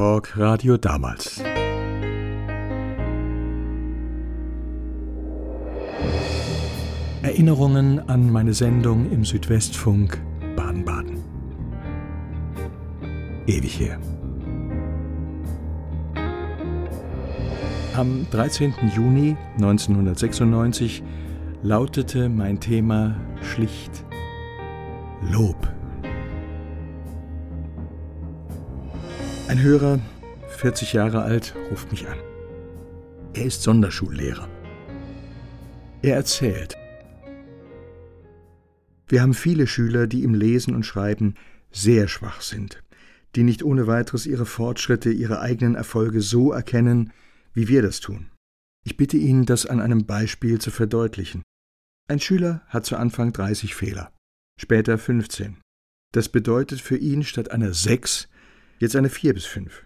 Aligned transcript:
Talk 0.00 0.34
Radio 0.38 0.78
damals. 0.78 1.42
Erinnerungen 7.20 8.08
an 8.08 8.32
meine 8.32 8.54
Sendung 8.54 9.12
im 9.12 9.26
Südwestfunk 9.26 10.18
Baden-Baden. 10.56 11.22
Ewig 13.46 13.78
her. 13.78 13.98
Am 17.94 18.26
13. 18.30 18.72
Juni 18.96 19.36
1996 19.56 21.02
lautete 21.62 22.30
mein 22.30 22.58
Thema 22.58 23.16
schlicht 23.42 24.06
Lob. 25.30 25.58
Ein 29.50 29.62
Hörer, 29.62 29.98
40 30.58 30.92
Jahre 30.92 31.22
alt, 31.22 31.56
ruft 31.72 31.90
mich 31.90 32.06
an. 32.06 32.18
Er 33.34 33.46
ist 33.46 33.64
Sonderschullehrer. 33.64 34.48
Er 36.02 36.14
erzählt, 36.14 36.76
wir 39.08 39.20
haben 39.20 39.34
viele 39.34 39.66
Schüler, 39.66 40.06
die 40.06 40.22
im 40.22 40.34
Lesen 40.34 40.72
und 40.76 40.86
Schreiben 40.86 41.34
sehr 41.72 42.06
schwach 42.06 42.42
sind, 42.42 42.84
die 43.34 43.42
nicht 43.42 43.64
ohne 43.64 43.88
weiteres 43.88 44.24
ihre 44.24 44.46
Fortschritte, 44.46 45.10
ihre 45.10 45.40
eigenen 45.40 45.74
Erfolge 45.74 46.20
so 46.20 46.52
erkennen, 46.52 47.12
wie 47.52 47.66
wir 47.66 47.82
das 47.82 47.98
tun. 47.98 48.30
Ich 48.84 48.96
bitte 48.96 49.16
Ihnen, 49.16 49.46
das 49.46 49.66
an 49.66 49.80
einem 49.80 50.06
Beispiel 50.06 50.60
zu 50.60 50.70
verdeutlichen. 50.70 51.42
Ein 52.08 52.20
Schüler 52.20 52.62
hat 52.68 52.86
zu 52.86 52.96
Anfang 52.96 53.32
30 53.32 53.74
Fehler, 53.74 54.12
später 54.60 54.96
15. 54.96 55.56
Das 56.12 56.28
bedeutet 56.28 56.80
für 56.80 56.98
ihn 56.98 57.24
statt 57.24 57.50
einer 57.50 57.74
6 57.74 58.28
jetzt 58.80 58.96
eine 58.96 59.10
4 59.10 59.34
bis 59.34 59.46
5. 59.46 59.84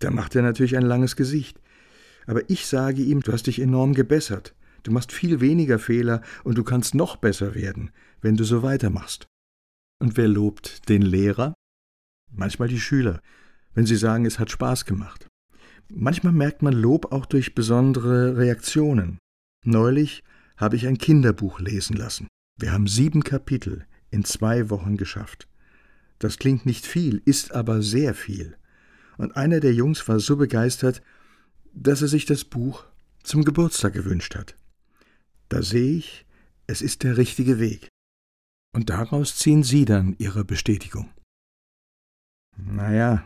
Da 0.00 0.10
macht 0.10 0.34
er 0.34 0.42
natürlich 0.42 0.76
ein 0.76 0.82
langes 0.82 1.14
Gesicht. 1.14 1.60
Aber 2.26 2.48
ich 2.48 2.66
sage 2.66 3.02
ihm, 3.02 3.20
du 3.20 3.32
hast 3.32 3.46
dich 3.46 3.60
enorm 3.60 3.94
gebessert. 3.94 4.54
Du 4.82 4.92
machst 4.92 5.12
viel 5.12 5.40
weniger 5.40 5.78
Fehler 5.78 6.22
und 6.42 6.56
du 6.56 6.64
kannst 6.64 6.94
noch 6.94 7.16
besser 7.16 7.54
werden, 7.54 7.90
wenn 8.20 8.36
du 8.36 8.44
so 8.44 8.62
weitermachst. 8.62 9.26
Und 10.00 10.16
wer 10.16 10.28
lobt 10.28 10.88
den 10.88 11.02
Lehrer? 11.02 11.54
Manchmal 12.32 12.68
die 12.68 12.80
Schüler, 12.80 13.20
wenn 13.74 13.86
sie 13.86 13.96
sagen, 13.96 14.24
es 14.24 14.38
hat 14.38 14.50
Spaß 14.50 14.86
gemacht. 14.86 15.26
Manchmal 15.92 16.32
merkt 16.32 16.62
man 16.62 16.72
Lob 16.72 17.12
auch 17.12 17.26
durch 17.26 17.54
besondere 17.54 18.36
Reaktionen. 18.36 19.18
Neulich 19.64 20.22
habe 20.56 20.76
ich 20.76 20.86
ein 20.86 20.98
Kinderbuch 20.98 21.60
lesen 21.60 21.96
lassen. 21.96 22.28
Wir 22.58 22.72
haben 22.72 22.86
sieben 22.86 23.24
Kapitel 23.24 23.86
in 24.10 24.24
zwei 24.24 24.70
Wochen 24.70 24.96
geschafft. 24.96 25.49
Das 26.20 26.38
klingt 26.38 26.66
nicht 26.66 26.86
viel, 26.86 27.22
ist 27.24 27.52
aber 27.52 27.82
sehr 27.82 28.14
viel. 28.14 28.56
Und 29.16 29.36
einer 29.36 29.58
der 29.58 29.74
Jungs 29.74 30.06
war 30.06 30.20
so 30.20 30.36
begeistert, 30.36 31.02
dass 31.72 32.02
er 32.02 32.08
sich 32.08 32.26
das 32.26 32.44
Buch 32.44 32.84
zum 33.22 33.44
Geburtstag 33.44 33.94
gewünscht 33.94 34.36
hat. 34.36 34.54
Da 35.48 35.62
sehe 35.62 35.96
ich, 35.96 36.26
es 36.66 36.82
ist 36.82 37.02
der 37.02 37.16
richtige 37.16 37.58
Weg. 37.58 37.88
Und 38.72 38.90
daraus 38.90 39.36
ziehen 39.36 39.62
Sie 39.62 39.84
dann 39.84 40.14
Ihre 40.18 40.44
Bestätigung. 40.44 41.10
Naja, 42.56 43.24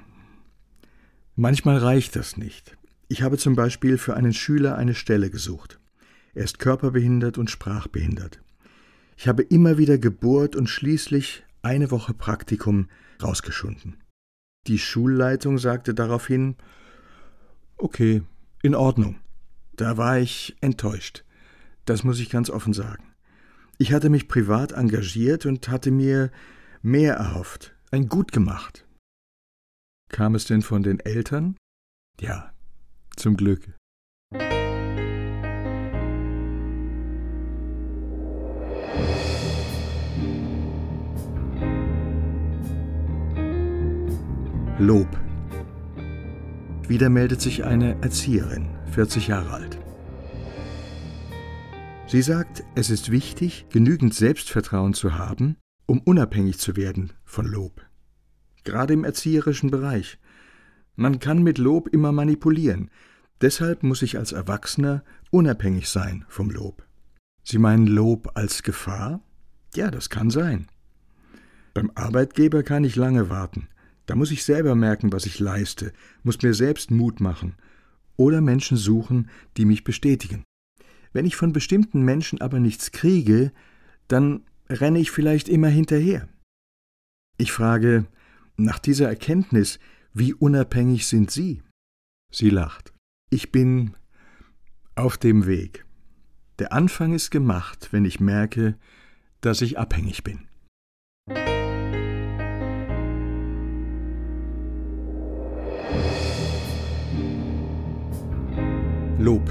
manchmal 1.35 1.79
reicht 1.79 2.17
das 2.17 2.37
nicht. 2.37 2.77
Ich 3.09 3.23
habe 3.23 3.39
zum 3.39 3.57
Beispiel 3.57 3.99
für 3.99 4.15
einen 4.15 4.33
Schüler 4.33 4.77
eine 4.77 4.95
Stelle 4.95 5.31
gesucht. 5.31 5.81
Er 6.33 6.45
ist 6.45 6.61
körperbehindert 6.61 7.39
und 7.39 7.51
sprachbehindert. 7.51 8.41
Ich 9.17 9.29
habe 9.29 9.43
immer 9.43 9.79
wieder 9.79 9.99
gebohrt 9.99 10.57
und 10.57 10.69
schließlich 10.69 11.45
eine 11.65 11.91
Woche 11.91 12.15
Praktikum 12.15 12.89
rausgeschunden. 13.23 13.97
Die 14.67 14.79
Schulleitung 14.79 15.59
sagte 15.59 15.95
daraufhin 15.95 16.57
Okay, 17.77 18.23
in 18.63 18.75
Ordnung. 18.75 19.17
Da 19.77 19.97
war 19.97 20.19
ich 20.19 20.57
enttäuscht. 20.61 21.25
Das 21.85 22.05
muss 22.05 22.21
ich 22.21 22.31
ganz 22.31 22.49
offen 22.49 22.73
sagen. 22.73 23.13
Ich 23.77 23.93
hatte 23.93 24.09
mich 24.09 24.29
privat 24.29 24.73
engagiert 24.73 25.47
und 25.47 25.69
hatte 25.69 25.91
mir 25.91 26.31
mehr 26.83 27.15
erhofft, 27.15 27.75
ein 27.91 28.09
Gut 28.09 28.31
gemacht. 28.31 28.87
Kam 30.11 30.35
es 30.35 30.45
denn 30.45 30.63
von 30.63 30.83
den 30.83 31.01
Eltern? 31.01 31.57
Ja, 32.21 32.53
zum 33.17 33.37
Glück. 33.37 33.75
Lob. 44.85 45.09
Wieder 46.87 47.09
meldet 47.09 47.41
sich 47.41 47.65
eine 47.65 48.03
Erzieherin, 48.03 48.67
40 48.93 49.29
Jahre 49.29 49.51
alt. 49.51 49.79
Sie 52.07 52.21
sagt, 52.21 52.65
es 52.75 52.91
ist 52.91 53.11
wichtig, 53.11 53.65
genügend 53.71 54.13
Selbstvertrauen 54.13 54.93
zu 54.93 55.15
haben, 55.15 55.57
um 55.87 56.01
unabhängig 56.01 56.59
zu 56.59 56.77
werden 56.77 57.15
von 57.25 57.47
Lob. 57.47 57.81
Gerade 58.65 58.93
im 58.93 59.05
erzieherischen 59.05 59.71
Bereich. 59.71 60.19
Man 60.97 61.19
kann 61.19 61.43
mit 61.43 61.57
Lob 61.57 61.89
immer 61.89 62.13
manipulieren. 62.13 62.91
Deshalb 63.41 63.85
muss 63.85 64.03
ich 64.03 64.19
als 64.19 64.33
Erwachsener 64.33 65.03
unabhängig 65.31 65.89
sein 65.89 66.27
vom 66.29 66.51
Lob. 66.51 66.87
Sie 67.43 67.57
meinen 67.57 67.87
Lob 67.87 68.33
als 68.35 68.63
Gefahr? 68.63 69.23
Ja, 69.75 69.91
das 69.91 70.11
kann 70.11 70.29
sein. 70.29 70.67
Beim 71.73 71.91
Arbeitgeber 71.95 72.63
kann 72.63 72.85
ich 72.85 72.97
lange 72.97 73.31
warten. 73.31 73.69
Da 74.07 74.15
muss 74.15 74.31
ich 74.31 74.45
selber 74.45 74.75
merken, 74.75 75.13
was 75.13 75.27
ich 75.27 75.39
leiste, 75.41 75.93
muss 76.23 76.43
mir 76.43 76.55
selbst 76.55 76.91
Mut 76.91 77.21
machen 77.21 77.55
oder 78.17 78.41
Menschen 78.41 78.77
suchen, 78.77 79.29
die 79.57 79.65
mich 79.65 79.85
bestätigen. 79.85 80.45
Wenn 81.13 81.27
ich 81.27 81.37
von 81.37 81.53
bestimmten 81.53 82.03
Menschen 82.03 82.41
aber 82.41 82.61
nichts 82.61 82.93
kriege, 82.93 83.53
dann 84.09 84.43
renne 84.69 84.99
ich 84.99 85.11
vielleicht 85.11 85.49
immer 85.49 85.69
hinterher. 85.69 86.29
Ich 87.39 87.53
frage, 87.53 88.07
nach 88.57 88.79
dieser 88.79 89.09
Erkenntnis, 89.09 89.79
wie 90.13 90.35
unabhängig 90.35 91.07
sind 91.07 91.31
Sie? 91.31 91.63
Sie 92.31 92.51
lacht. 92.51 92.93
Ich 93.31 93.51
bin 93.51 93.97
auf 94.95 95.17
dem 95.17 95.47
Weg. 95.47 95.85
Der 96.59 96.73
Anfang 96.73 97.15
ist 97.15 97.31
gemacht, 97.31 97.89
wenn 97.91 98.05
ich 98.05 98.21
merke, 98.21 98.79
dass 99.41 99.61
ich 99.61 99.79
abhängig 99.79 100.23
bin. 100.23 100.47
Lob. 109.25 109.51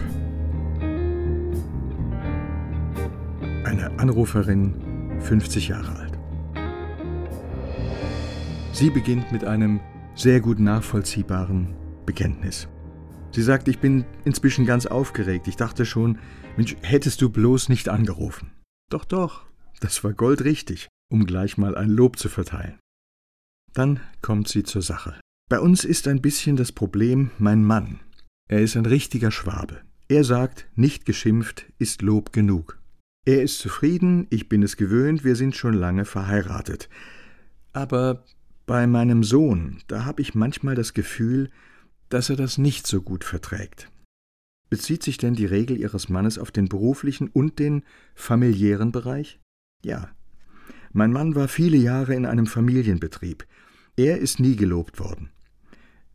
eine 3.64 3.90
Anruferin, 3.98 5.20
50 5.20 5.70
Jahre 5.70 5.96
alt. 5.96 6.20
Sie 8.72 8.92
beginnt 8.92 9.32
mit 9.32 9.46
einem 9.46 9.80
sehr 10.14 10.42
gut 10.42 10.60
nachvollziehbaren 10.60 11.74
Bekenntnis. 12.06 12.68
Sie 13.32 13.42
sagt, 13.42 13.68
ich 13.68 13.80
bin 13.80 14.06
inzwischen 14.26 14.68
ganz 14.68 14.86
aufgeregt. 14.86 15.48
Ich 15.48 15.56
dachte 15.56 15.88
schon, 15.88 16.20
Mensch, 16.56 16.76
hättest 16.84 17.20
du 17.24 17.32
bloß 17.32 17.70
nicht 17.70 17.90
angerufen. 17.90 18.52
Doch, 18.92 19.06
doch, 19.06 19.48
das 19.80 20.04
war 20.04 20.14
goldrichtig, 20.14 20.88
um 21.12 21.26
gleich 21.26 21.58
mal 21.58 21.76
ein 21.76 21.90
Lob 21.90 22.20
zu 22.20 22.30
verteilen. 22.30 22.78
Dann 23.74 24.02
kommt 24.22 24.50
sie 24.50 24.62
zur 24.62 24.84
Sache. 24.84 25.20
Bei 25.50 25.60
uns 25.60 25.84
ist 25.84 26.08
ein 26.08 26.22
bisschen 26.22 26.58
das 26.58 26.72
Problem 26.72 27.32
mein 27.40 27.64
Mann. 27.64 28.02
Er 28.54 28.62
ist 28.62 28.78
ein 28.78 28.86
richtiger 28.86 29.32
Schwabe. 29.32 29.82
Er 30.08 30.24
sagt, 30.24 30.68
nicht 30.76 31.08
geschimpft 31.08 31.66
ist 31.80 32.04
Lob 32.04 32.32
genug. 32.34 32.80
Er 33.26 33.42
ist 33.42 33.58
zufrieden, 33.58 34.28
ich 34.30 34.48
bin 34.48 34.62
es 34.62 34.78
gewöhnt, 34.78 35.24
wir 35.24 35.36
sind 35.36 35.56
schon 35.56 35.74
lange 35.74 36.06
verheiratet. 36.06 36.88
Aber 37.72 38.24
bei 38.68 38.86
meinem 38.86 39.24
Sohn, 39.24 39.80
da 39.88 40.06
habe 40.06 40.22
ich 40.22 40.36
manchmal 40.36 40.76
das 40.76 40.94
Gefühl, 40.94 41.50
dass 42.10 42.30
er 42.30 42.36
das 42.36 42.60
nicht 42.60 42.86
so 42.86 43.02
gut 43.02 43.24
verträgt. 43.24 43.90
Bezieht 44.70 45.02
sich 45.02 45.18
denn 45.18 45.34
die 45.34 45.48
Regel 45.48 45.80
Ihres 45.80 46.08
Mannes 46.10 46.38
auf 46.38 46.52
den 46.52 46.70
beruflichen 46.70 47.30
und 47.30 47.58
den 47.58 47.82
familiären 48.14 48.92
Bereich? 48.92 49.40
Ja. 49.84 50.12
Mein 50.92 51.12
Mann 51.12 51.34
war 51.34 51.48
viele 51.48 51.78
Jahre 51.78 52.14
in 52.14 52.28
einem 52.28 52.46
Familienbetrieb. 52.46 53.48
Er 53.98 54.20
ist 54.20 54.40
nie 54.40 54.56
gelobt 54.56 55.00
worden. 55.00 55.33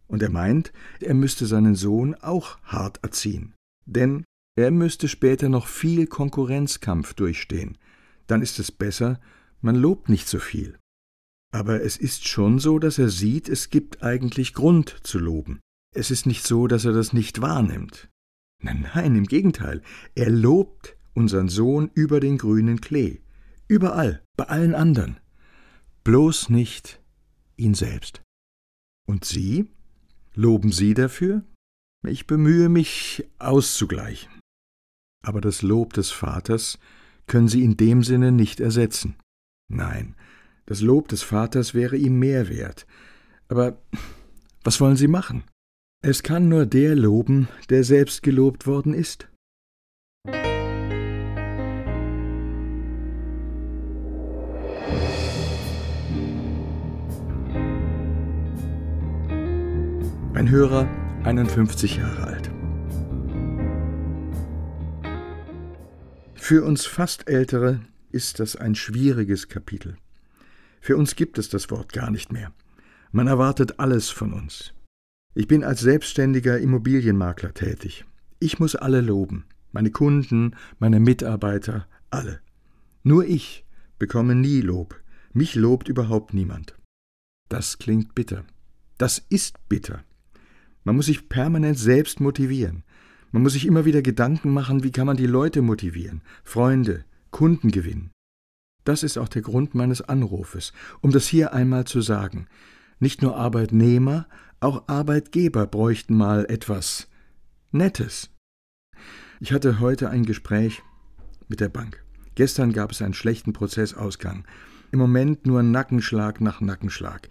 Und 0.08 0.22
er 0.22 0.30
meint, 0.30 0.72
er 1.00 1.14
müsste 1.14 1.46
seinen 1.46 1.74
Sohn 1.74 2.14
auch 2.14 2.58
hart 2.62 3.02
erziehen. 3.02 3.54
Denn 3.86 4.24
er 4.56 4.70
müsste 4.70 5.06
später 5.06 5.48
noch 5.48 5.66
viel 5.66 6.06
Konkurrenzkampf 6.06 7.14
durchstehen. 7.14 7.78
Dann 8.26 8.42
ist 8.42 8.58
es 8.58 8.72
besser, 8.72 9.20
man 9.60 9.76
lobt 9.76 10.08
nicht 10.08 10.28
so 10.28 10.38
viel. 10.38 10.78
Aber 11.52 11.82
es 11.82 11.96
ist 11.96 12.26
schon 12.26 12.58
so, 12.58 12.78
dass 12.78 12.98
er 12.98 13.08
sieht, 13.08 13.48
es 13.48 13.70
gibt 13.70 14.02
eigentlich 14.02 14.54
Grund 14.54 14.96
zu 15.02 15.18
loben. 15.18 15.60
Es 15.94 16.10
ist 16.10 16.26
nicht 16.26 16.46
so, 16.46 16.66
dass 16.66 16.84
er 16.84 16.92
das 16.92 17.12
nicht 17.12 17.40
wahrnimmt. 17.40 18.08
Nein, 18.62 18.86
nein, 18.94 19.16
im 19.16 19.24
Gegenteil. 19.24 19.82
Er 20.14 20.30
lobt 20.30 20.96
unseren 21.14 21.48
Sohn 21.48 21.90
über 21.94 22.20
den 22.20 22.38
grünen 22.38 22.80
Klee. 22.80 23.20
Überall, 23.66 24.22
bei 24.36 24.44
allen 24.44 24.74
anderen. 24.74 25.20
Bloß 26.04 26.50
nicht 26.50 27.00
ihn 27.56 27.74
selbst. 27.74 28.22
Und 29.06 29.24
Sie? 29.24 29.70
Loben 30.38 30.70
Sie 30.70 30.94
dafür? 30.94 31.42
Ich 32.06 32.28
bemühe 32.28 32.68
mich 32.68 33.28
auszugleichen. 33.40 34.30
Aber 35.26 35.40
das 35.40 35.62
Lob 35.62 35.94
des 35.94 36.12
Vaters 36.12 36.78
können 37.26 37.48
Sie 37.48 37.64
in 37.64 37.76
dem 37.76 38.04
Sinne 38.04 38.30
nicht 38.30 38.60
ersetzen. 38.60 39.16
Nein, 39.68 40.14
das 40.66 40.80
Lob 40.80 41.08
des 41.08 41.24
Vaters 41.24 41.74
wäre 41.74 41.96
ihm 41.96 42.20
mehr 42.20 42.48
wert. 42.48 42.86
Aber 43.48 43.82
was 44.62 44.80
wollen 44.80 44.94
Sie 44.94 45.08
machen? 45.08 45.42
Es 46.04 46.22
kann 46.22 46.48
nur 46.48 46.66
der 46.66 46.94
loben, 46.94 47.48
der 47.68 47.82
selbst 47.82 48.22
gelobt 48.22 48.68
worden 48.68 48.94
ist. 48.94 49.26
Ein 60.38 60.50
Hörer, 60.50 60.88
51 61.24 61.96
Jahre 61.96 62.22
alt. 62.28 62.50
Für 66.36 66.62
uns 66.62 66.86
fast 66.86 67.28
Ältere 67.28 67.80
ist 68.12 68.38
das 68.38 68.54
ein 68.54 68.76
schwieriges 68.76 69.48
Kapitel. 69.48 69.96
Für 70.80 70.96
uns 70.96 71.16
gibt 71.16 71.38
es 71.38 71.48
das 71.48 71.72
Wort 71.72 71.92
gar 71.92 72.12
nicht 72.12 72.30
mehr. 72.30 72.52
Man 73.10 73.26
erwartet 73.26 73.80
alles 73.80 74.10
von 74.10 74.32
uns. 74.32 74.74
Ich 75.34 75.48
bin 75.48 75.64
als 75.64 75.80
selbstständiger 75.80 76.56
Immobilienmakler 76.60 77.52
tätig. 77.52 78.04
Ich 78.38 78.60
muss 78.60 78.76
alle 78.76 79.00
loben. 79.00 79.44
Meine 79.72 79.90
Kunden, 79.90 80.54
meine 80.78 81.00
Mitarbeiter, 81.00 81.88
alle. 82.10 82.38
Nur 83.02 83.24
ich 83.24 83.66
bekomme 83.98 84.36
nie 84.36 84.60
Lob. 84.60 85.02
Mich 85.32 85.56
lobt 85.56 85.88
überhaupt 85.88 86.32
niemand. 86.32 86.76
Das 87.48 87.78
klingt 87.78 88.14
bitter. 88.14 88.44
Das 88.98 89.18
ist 89.30 89.68
bitter. 89.68 90.04
Man 90.88 90.96
muss 90.96 91.04
sich 91.04 91.28
permanent 91.28 91.78
selbst 91.78 92.18
motivieren. 92.18 92.82
Man 93.30 93.42
muss 93.42 93.52
sich 93.52 93.66
immer 93.66 93.84
wieder 93.84 94.00
Gedanken 94.00 94.48
machen, 94.48 94.84
wie 94.84 94.90
kann 94.90 95.06
man 95.06 95.18
die 95.18 95.26
Leute 95.26 95.60
motivieren, 95.60 96.22
Freunde, 96.44 97.04
Kunden 97.30 97.70
gewinnen. 97.70 98.10
Das 98.84 99.02
ist 99.02 99.18
auch 99.18 99.28
der 99.28 99.42
Grund 99.42 99.74
meines 99.74 100.00
Anrufes, 100.00 100.72
um 101.02 101.10
das 101.10 101.26
hier 101.28 101.52
einmal 101.52 101.84
zu 101.84 102.00
sagen. 102.00 102.46
Nicht 103.00 103.20
nur 103.20 103.36
Arbeitnehmer, 103.36 104.28
auch 104.60 104.88
Arbeitgeber 104.88 105.66
bräuchten 105.66 106.16
mal 106.16 106.46
etwas 106.48 107.08
Nettes. 107.70 108.30
Ich 109.40 109.52
hatte 109.52 109.80
heute 109.80 110.08
ein 110.08 110.24
Gespräch 110.24 110.82
mit 111.48 111.60
der 111.60 111.68
Bank. 111.68 112.02
Gestern 112.34 112.72
gab 112.72 112.92
es 112.92 113.02
einen 113.02 113.12
schlechten 113.12 113.52
Prozessausgang. 113.52 114.46
Im 114.90 114.98
Moment 114.98 115.46
nur 115.46 115.62
Nackenschlag 115.62 116.40
nach 116.40 116.60
Nackenschlag. 116.60 117.28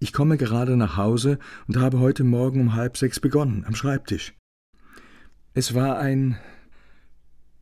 Ich 0.00 0.12
komme 0.12 0.36
gerade 0.36 0.76
nach 0.76 0.96
Hause 0.96 1.38
und 1.66 1.78
habe 1.78 1.98
heute 2.00 2.22
Morgen 2.22 2.60
um 2.60 2.74
halb 2.74 2.96
sechs 2.96 3.18
begonnen, 3.18 3.64
am 3.66 3.74
Schreibtisch. 3.74 4.34
Es 5.54 5.74
war 5.74 5.98
ein 5.98 6.36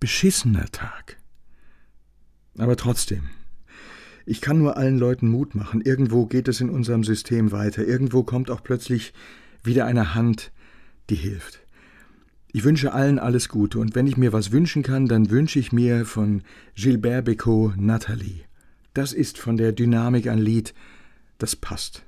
beschissener 0.00 0.66
Tag. 0.66 1.16
Aber 2.58 2.76
trotzdem, 2.76 3.30
ich 4.26 4.40
kann 4.40 4.58
nur 4.58 4.76
allen 4.76 4.98
Leuten 4.98 5.28
Mut 5.28 5.54
machen. 5.54 5.80
Irgendwo 5.80 6.26
geht 6.26 6.48
es 6.48 6.60
in 6.60 6.68
unserem 6.68 7.04
System 7.04 7.52
weiter. 7.52 7.86
Irgendwo 7.86 8.24
kommt 8.24 8.50
auch 8.50 8.62
plötzlich 8.62 9.14
wieder 9.62 9.84
eine 9.84 10.14
Hand, 10.14 10.52
die 11.08 11.14
hilft. 11.14 11.60
Ich 12.52 12.64
wünsche 12.64 12.92
allen 12.92 13.18
alles 13.18 13.48
Gute 13.48 13.78
und 13.78 13.94
wenn 13.94 14.06
ich 14.06 14.16
mir 14.16 14.32
was 14.32 14.50
wünschen 14.50 14.82
kann, 14.82 15.06
dann 15.06 15.30
wünsche 15.30 15.58
ich 15.58 15.72
mir 15.72 16.04
von 16.04 16.42
Gilbert 16.74 17.28
Bécaud 17.28 17.74
Nathalie. 17.76 18.45
Das 18.96 19.12
ist 19.12 19.36
von 19.36 19.58
der 19.58 19.72
Dynamik 19.72 20.26
ein 20.26 20.38
Lied, 20.38 20.72
das 21.36 21.54
passt. 21.54 22.06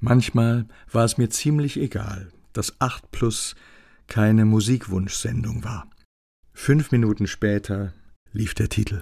Manchmal 0.00 0.68
war 0.92 1.06
es 1.06 1.16
mir 1.16 1.30
ziemlich 1.30 1.78
egal, 1.78 2.30
dass 2.52 2.78
8 2.78 3.10
Plus 3.10 3.56
keine 4.06 4.44
Musikwunschsendung 4.44 5.64
war. 5.64 5.88
Fünf 6.52 6.92
Minuten 6.92 7.26
später 7.26 7.94
lief 8.32 8.52
der 8.52 8.68
Titel. 8.68 9.00